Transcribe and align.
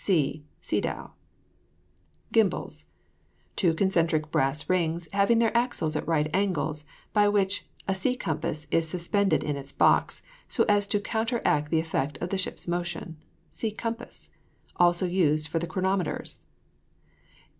(See 0.03 0.45
SEDOW.) 0.61 1.11
GIMBALS. 2.31 2.85
The 2.85 2.85
two 3.55 3.73
concentric 3.75 4.31
brass 4.31 4.67
rings, 4.67 5.07
having 5.13 5.37
their 5.37 5.55
axles 5.55 5.95
at 5.95 6.07
right 6.07 6.27
angles, 6.33 6.85
by 7.13 7.27
which 7.27 7.67
a 7.87 7.93
sea 7.93 8.15
compass 8.15 8.65
is 8.71 8.89
suspended 8.89 9.43
in 9.43 9.55
its 9.57 9.71
box, 9.71 10.23
so 10.47 10.63
as 10.67 10.87
to 10.87 10.99
counteract 10.99 11.69
the 11.69 11.79
effect 11.79 12.17
of 12.17 12.29
the 12.29 12.39
ship's 12.39 12.67
motion. 12.67 13.17
(See 13.51 13.69
COMPASS.) 13.69 14.31
Also 14.77 15.05
used 15.05 15.47
for 15.49 15.59
the 15.59 15.67
chronometers. 15.67 16.45